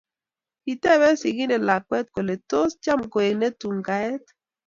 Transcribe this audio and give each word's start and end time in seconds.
Kiteebe 0.63 1.09
sigindet 1.21 1.63
lakwet 1.67 2.07
kole 2.15 2.35
tos 2.49 2.71
cham 2.83 2.99
koek 3.13 3.33
ne 3.39 3.49
tun 3.59 3.77
kaet 3.87 4.23